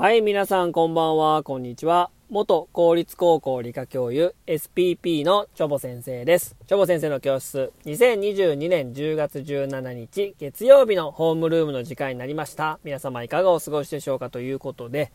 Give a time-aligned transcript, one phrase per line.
[0.00, 2.08] はい、皆さんこんばんは、こんにちは。
[2.30, 6.56] 元公立高校理科教諭 SPP のチョボ先生です。
[6.66, 12.80] チョボ先生の教室、2022年10月17日月曜日のホームルームの時間になりました。
[12.82, 15.12] 皆様いかがお過ごしでしょうかということで、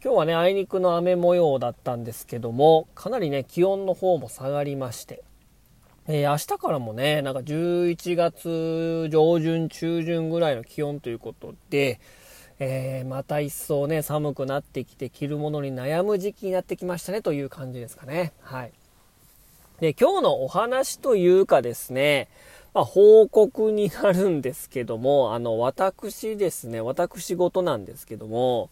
[0.00, 5.24] 今日はね、あいにくの雨模様だったんですけども、かなりね、気温の方も下がりまして、
[6.06, 11.98] えー、明日からもね、なんか11月上旬、中旬ぐらいの気温ということで、
[12.58, 18.32] えー、また一層ね、寒くなってきて着るものに悩む時期になってきましたねという感じですかね。
[18.40, 18.72] はい。
[19.80, 22.28] で、今日のお話というかですね、
[22.74, 28.70] まあ、報告になるんですけども、あの、私ですね、私事なんですけども、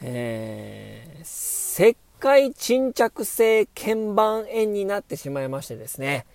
[0.00, 6.26] えー、石灰沈着性鍵盤炎になってしまいましてですね、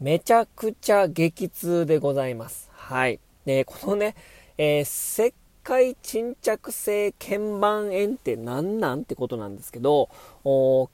[0.00, 2.70] めちゃくちゃ激痛でございます。
[2.72, 3.18] はい。
[3.44, 4.14] で、このね、
[4.56, 5.34] えー、石
[5.68, 10.08] 灰沈着性腱板炎って何なんってことなんですけど、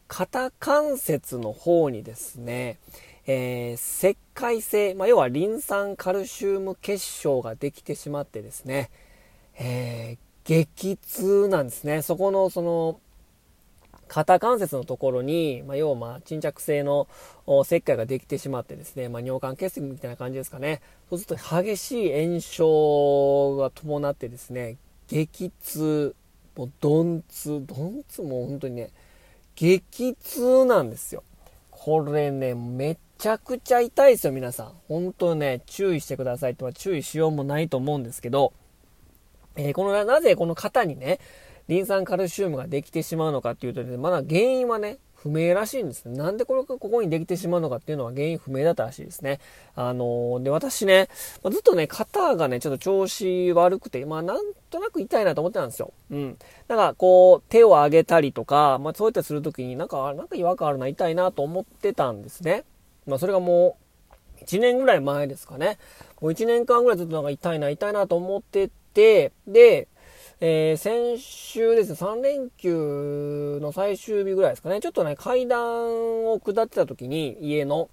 [0.08, 2.78] 肩関節の方にですね、
[3.27, 8.91] えー、石灰性、まあ、要はリン酸カルシウム結晶ができてしまってですね、
[9.56, 12.03] えー、激痛なんですね。
[12.03, 12.98] そこの、その、
[14.15, 17.09] 肩関節のところに、まあ、要はま沈着性の
[17.65, 20.83] 石灰ができてしまってですね、まあ、尿管結石みたいな感じですかね。
[21.11, 24.77] そうすると激しい炎症が伴ってですね、
[25.09, 26.15] 激痛、
[26.55, 28.91] もう鈍痛、鈍痛も本当にね、
[29.56, 31.25] 激痛なんですよ。
[31.73, 34.73] これね、めちゃくちゃ痛いですよ、皆さん。
[34.87, 38.53] 本当ね、注意してくださいとは注意しようもないと思うんですけど、
[39.56, 41.19] えー、このなぜこの肩にね、
[41.69, 46.19] リン酸カルシウムができてしまうのかっていうとね、まだ原因はね、不明らしいんですね。
[46.19, 49.41] なんでこれがここにできてしまうのかっていうのは原因不明だったらしいですね。
[49.75, 51.08] あのー、で、私ね、
[51.42, 55.94] まずっとね、肩がね、ちょっと調子悪くて、まあなんとなく痛いなと思ってたんですよ。
[56.10, 56.38] うん。
[56.69, 62.64] だからこう、手を上げたりとか、まあそういったするときになんか、なんか違和感あるな、痛いなと思ってたんですね。
[63.06, 63.78] まあそれがも
[64.41, 65.78] う、1年ぐらい前ですかね。
[66.20, 69.88] もう1年間ぐらいずっとなんか痛いな、痛いなと思ってて、で、
[70.47, 77.88] えー、先週ですね、3連休の最終日ぐらいですかね、ちょっとね、階段を下ってた時に、家の、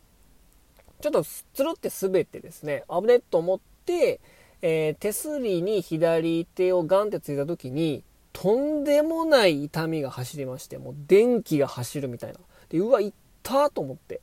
[1.00, 4.20] ちょっとつるって滑ってですね、危ねっと思って、
[4.62, 8.04] えー、手すりに左手をガンってついた時に、
[8.34, 12.40] とんでもない痛みが走りまして、もう電気が走るみたいな。
[12.68, 13.14] で、うわ、いっ
[13.44, 14.20] たと思って。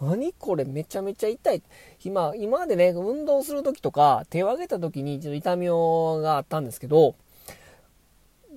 [0.00, 1.62] 何これめちゃめちゃ痛い。
[2.02, 7.16] 今、今までね、運動する時とか、手を上げた時にちょっと痛みがあったんですけど、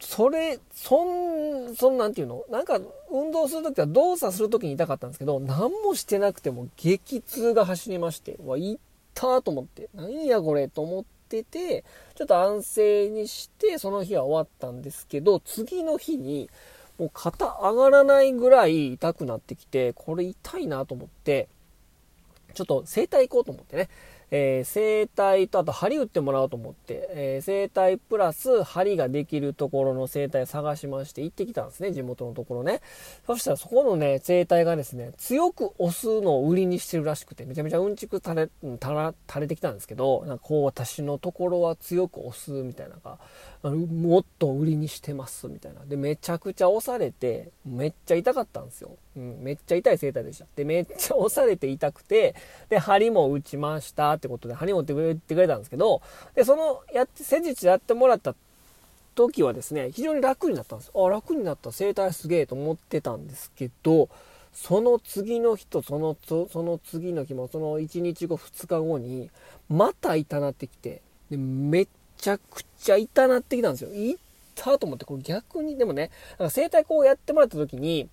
[0.01, 2.43] それ、そん、そんなんていうの？
[2.49, 2.79] なんか、
[3.11, 8.77] 運動するときは動作するときに痛かったんですけど、何もしてなくても激痛が走りまして、わ、いっ
[9.13, 11.83] たと思って、何やこれと思ってて、
[12.15, 16.49] ちょっと安静にして、その日は終わったんですけど、次の日に、
[16.97, 21.47] もう肩上がらないぐらい痛くなってきて、これ痛いなと思って、
[22.53, 23.89] ちょっと整体行こうと思ってね。
[24.31, 32.81] えー、整体とあと針打ってもらおうと思って、えー、整体プラス針ができるところの整体探しまして行ってきたんですね、地元のところね。
[33.25, 43.17] そしたらそこのね、整体がですね、強く押すのを売りにしてるらしくて、めちゃめちゃうんちく垂れ、垂ら、垂れてきたんですけど、なんかこう私のところは強く押すみたいなのが、
[43.63, 45.85] もっと売りにしてますみたいな。
[45.85, 48.91] で、めちゃくちゃ押されて、めっちゃ痛かったんですよ。
[49.19, 50.45] うん、めっちゃ痛い整体でした。
[50.55, 52.35] で、めっちゃ押されて痛くて、
[52.69, 56.01] で、針も打ちましたってことで、針も打ってくれてくれたんですけど、
[56.35, 58.33] で、その、やって、施術やってもらった
[59.15, 60.91] 時はですね、非常に楽になったんです。
[60.95, 64.07] あ、楽になった、整体すげえと思ってたんですけど、
[64.53, 69.29] その次の日とその、その次の日も、その1日後、2日後に、
[69.67, 71.87] また痛なってきて、で、めっ
[72.17, 73.89] ちゃくちゃ痛なってきたんですよ。
[74.55, 78.09] 痛と思って、これ逆に、でもね、なんか整体こうやってもらった時に、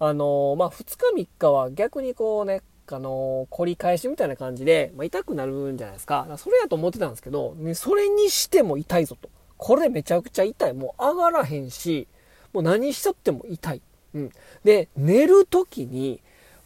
[0.00, 6.26] あの、まあ、2日3日は逆にこうね、あのー、凝り返しみたいな感じで、まあ、痛くなるんじゃないですか。
[6.38, 9.28] それやと思ってたんですけど、ね、それにしても痛いぞと。
[9.56, 10.74] これめちゃくちゃ痛い。
[10.74, 12.06] もう上がらへんし、
[12.52, 13.82] もう何しとっても痛い。
[14.14, 14.30] うん。
[14.64, 16.20] で、寝る時に、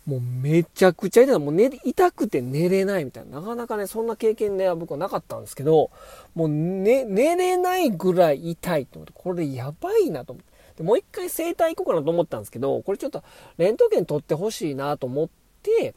[0.07, 1.39] もうめちゃくちゃ痛い。
[1.39, 3.41] もう寝、痛くて寝れないみたいな。
[3.41, 5.91] なかなかね、そんな経験ね、僕はなかったんですけど、
[6.35, 10.52] もう寝、寝れないぐらい痛いと思って、これやばいなと思って。
[10.77, 13.23] でもう一回整体行こうかなと思ったんですけど、これちょっと
[13.59, 15.29] レントゲン撮ってほしいなと思っ
[15.63, 15.95] て、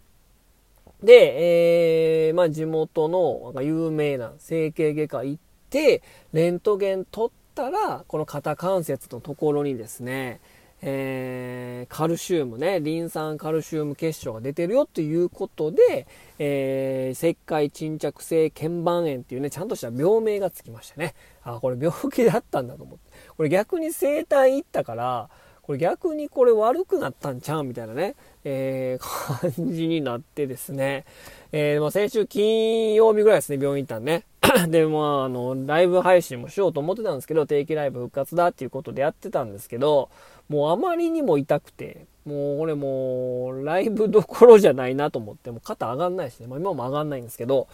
[1.04, 6.02] で、えー、まあ地元の有名な整形外科行って、
[6.34, 10.40] レントゲン撮ったら、この肩関節のところにですね、
[10.82, 16.08] えー、カルシウムね、リン酸カルシウム結晶が出てるよっていうことで、
[16.38, 21.16] えー、石灰沈着性腱板炎っていうね、ちゃんとした病名がつきましたね。
[21.44, 23.12] あ、これ病気だったんだと思って。
[23.36, 25.30] これ逆に生体行ったから、
[25.66, 31.06] これ逆にこれ悪くなったんちゃうみたいなね、えー、感じになってですね、
[31.52, 34.26] えー、ま、先週金曜日ぐらいですね、病院行ったんね。
[34.70, 40.10] で、まあ、あの、ライブ配信もしようと思ってたんですけど、定期ライブ復活だっていうことでやってたんですけど、
[40.50, 47.68] もうあまりにも痛くて、もう俺もう、ライブどころじゃないなと思って、もう肩上がんないしね、まあ今も上がんないんですけど、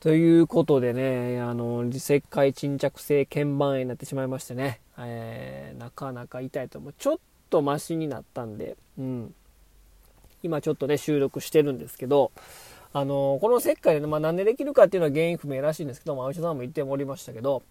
[0.00, 6.94] ということでね、あの、石灰沈着性鍵盤炎になってしまいましてね、えー、なかなか痛いと思う。
[6.96, 7.18] ちょっ
[7.50, 9.34] とマシになったんで、うん。
[10.42, 12.32] 今ちょっとね、収録してるんですけど、
[12.92, 17.62] あのこの石灰で、まあ、なんでできるかっていうのは原因不明らしいんですけど、まあ、お医者さんも言っておりましたけど、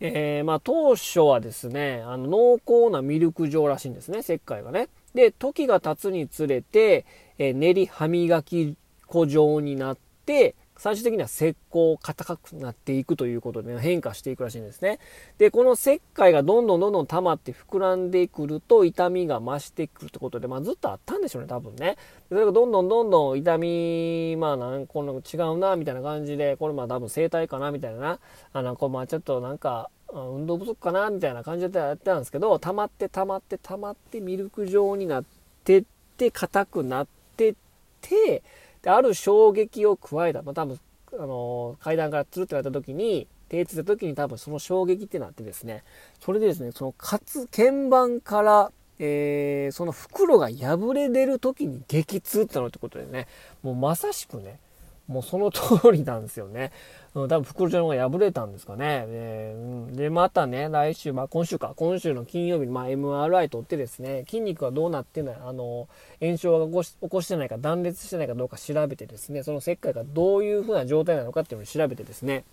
[0.00, 4.88] えー、まあ、当初はですね、あの濃厚なミルク状らしいんですね、石灰がね。
[5.14, 7.06] で、時が経つにつれて、
[7.38, 8.76] えー、練り歯磨き
[9.06, 14.98] 粉状になって、最終的には石膏硬くなっていくということで、変化していくらしいんですね。
[15.38, 21.96] で、この石灰がどんどんどんどん溜まって膨らんでくると痛みが増してくるってことで、まあずっとあったんでしょうね、多分ね。
[22.28, 28.18] それがどんどんどんどん痛み、まあなんこの違うな、みたいな感じで、これまあ多分生体かな、みたいな。
[28.52, 35.24] あの、こうまあちょっとなんか、運動不足かな、みたいな感じでやってたんですけど、溜まって溜まって溜まってミルク状になっ
[35.64, 35.84] てっ
[36.16, 37.06] て、硬くなっ
[37.36, 37.54] てっ
[38.00, 38.42] て、
[38.86, 40.42] で、ある衝撃を加えた。
[40.42, 40.78] まあ、多分、
[41.14, 45.82] あの、階段からつるって言われた時に、手ついた時に多分その衝撃ってなってですね、
[46.20, 53.26] それでですね、その、かつ、鍵盤から、えー、その袋が破れ出る時に激痛ってなるってことでね、
[53.64, 54.60] もうまさしくね、
[55.08, 55.62] もうその通
[55.92, 56.72] りなんですよね。
[57.14, 59.06] うん、多分袋状のが破れたんですかね。
[59.06, 65.88] で、うん、でまたね、来週、まあ今週か、今週の金曜日に、まあ MRI 取ってですね、筋肉がどうなってんのあの、
[66.20, 72.44] 炎症が起こし起こしてないか、断裂してないかどうか調べてですね、その石灰がどういう風な状態なのかっていうのを調べてですね、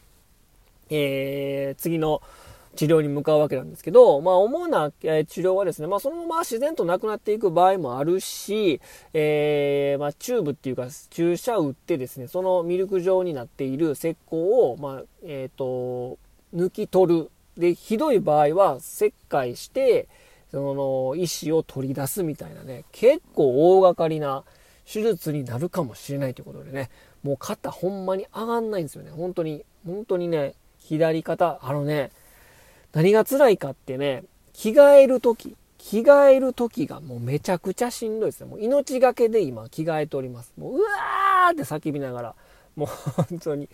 [0.90, 2.22] えー、次の、
[2.76, 8.82] 治療に向かうわけなんですけど、まあ、主な、え治療はですね、まあ、そのまま自然となくなっていく場合もあるし、
[9.14, 16.18] えー、まあ、チューブっていうか、注射を打ってですね、そのミルク状になっている石膏を、まあ、えっ、ー、と、
[16.56, 17.30] 抜き取る。
[17.58, 20.08] で、ひどい場合は、切開して、
[20.52, 24.44] その、意思を取り出すみたいなね、結構大掛かりな
[24.92, 26.90] 手術になるかもしれないということでね、
[27.22, 29.12] もう肩ほんまに上がんないんですよね。
[29.12, 32.12] 本当に、本当にね、左肩、あのね、
[32.94, 34.24] 何が辛いかってね、
[34.54, 38.50] 着替える時、着替える時がもうめちゃくちゃしんどいですね。
[38.50, 40.54] もう命がけで今着替えております。
[40.58, 42.36] もううわーって叫びながら、
[42.76, 43.68] もう本当に。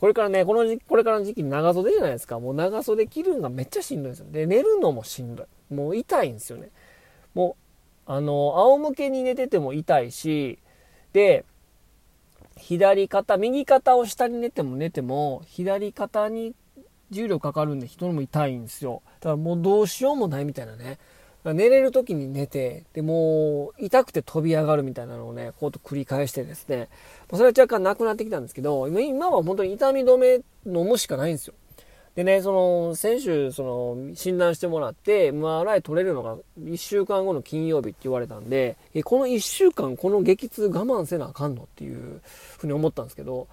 [0.00, 2.40] これからね、この時期、これからの時期長袖じゃないですか。
[2.40, 4.26] もう長袖着るのがめっちゃしんどいですよ。
[4.30, 5.74] で、寝るのもしんどい。
[5.74, 6.68] もう痛いんですよね。
[7.32, 7.56] も
[8.06, 10.58] う、あの、仰向けに寝てても痛いし、
[11.12, 11.44] で、
[12.56, 16.54] 左肩、右肩を下に寝ても寝ても、左肩に
[17.14, 19.02] 重量かかるんで人も痛いんですよ。
[19.20, 20.98] だからもうどうしようもないみたいなね。
[21.44, 26.88] 寝れる時に寝て、で、もう痛くて飛び上がるみたいなのをね、こうと繰り返してですね、
[27.30, 30.34] それは若干なくなってきたんですけど、今は本当に痛み止め
[30.66, 31.54] 飲むしかないんですよ。
[32.14, 42.22] でね、その、先週、その、診断してもらって、MRI 取れるのが1週間後の金曜日って言われたんで、え、この1週間この激痛我慢せなあかんのっていう
[42.56, 43.48] ふうに思ったんですけど、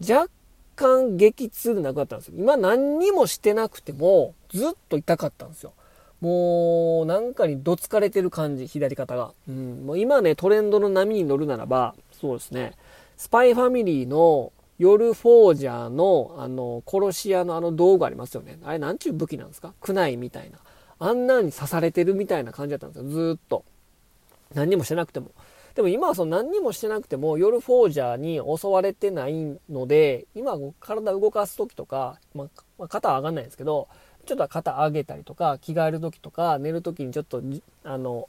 [0.00, 0.30] 若
[0.74, 2.34] 干激痛でなくなったんですよ。
[2.36, 5.72] 今何にもしてなくても、ずっと痛かったんですよ。
[6.20, 9.32] もう、なんかにどつかれてる感じ、左肩が。
[9.48, 9.84] うん。
[9.86, 12.72] もう今ね、トレンドの波に乗るならば、そうですね。
[13.16, 18.58] スパイファミリーの夜フォージャーの、あの、殺し屋のあの道具ありますよね。
[18.64, 19.72] あれなんちゅう武器なんですか？
[19.80, 20.58] クナイみたいな。
[20.98, 23.10] あんなに刺されてるみたいな感じだったんですよ。
[23.10, 23.64] ずっと。
[24.54, 25.30] 何にもしてなくても。
[25.74, 33.88] でも今はその何にもしてなくても夜フォージャーに襲われてないので、今体動かす時とか、まあ、肩上がんないんですけど、
[34.24, 37.42] ちょっと肩上げたりとか、着替える時とか、寝る時にちょっと、
[37.82, 38.28] あの、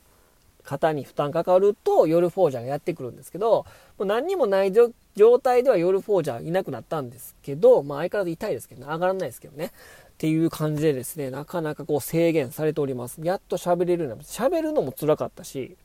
[0.64, 3.66] 肩に負担かかると夜フォージャーがやってくるんですけど、も
[4.00, 4.92] う何にもない状
[5.40, 9.68] 態では夜フォージャーいなくなったんですけど、まあ相変わらず痛いですけどね、上がらないですけどね。
[9.68, 13.22] っていう感じでですね、なかなかこう制限されております。
[13.22, 14.42] やっと喋れるようになります。
[14.42, 15.78] 喋るのも辛かったし、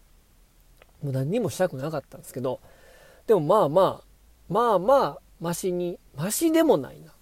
[1.02, 2.60] もう何にもしたくなかったんですけど、
[3.26, 4.10] でもまあまあ、
[4.48, 7.12] まあまあ、マシに、マシでもないな。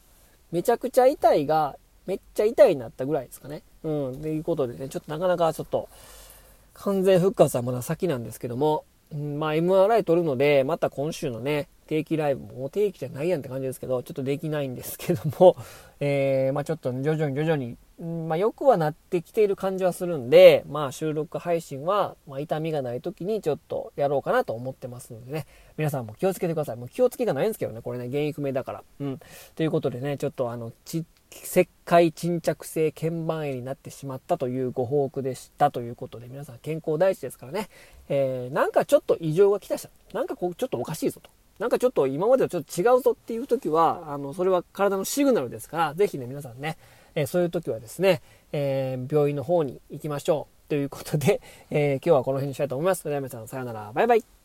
[0.50, 3.62] めちゃくちゃ痛いが、めっちゃ痛いになったぐらいですかね。
[3.84, 4.22] うん。
[4.22, 5.88] ということでね、ちょっとなかなかちょっと、
[6.74, 15.56] 完全復活はまだ先なんですけども、うん、まあ MRI 取るので、また今週のね、定期ライブも定期じゃないやんって感じですけど、ちょっとできないんですけども、
[16.00, 26.76] えー、まあちょっと徐々に徐々にまあ、よくはなってきている感じはするんで、まあ、収録配信は、まあ、痛みがない時にちょっとやろうかなと思ってますのでね、皆さんも気をつけてください。
[26.76, 28.82] もう気をつけがないんですけどね、これね、原因不明だから。
[29.00, 29.20] うん。
[29.56, 37.68] ということでね、ちょっとあの、ち、石灰沈着性腱板炎になってしまったというご報告でしたということで、皆さん健康第一ですからね、
[38.08, 39.88] えー、なんかちょっと異常が来たし。
[40.12, 41.30] なんかこう、ちょっとおかしいぞと。
[41.58, 46.78] なんかちょっと今までとちょっと違うぞっていう時は、あの、それは体のシグナルですから、ぜひね、皆さんね、
[47.14, 48.22] えー、そういう時はですね、
[48.52, 50.68] えー、病院の方に行きましょう。
[50.68, 53.02] ということで、えー、今日はこの辺にしたいと思います。
[53.02, 53.90] それでは皆さん、さようなら。
[53.92, 54.37] バイバイ。